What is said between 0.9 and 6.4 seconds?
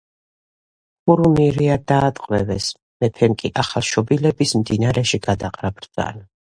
ქურუმი რეა დაატყვევეს, მეფემ კი ახალშობილების მდინარეში გადაყრა ბრძანა.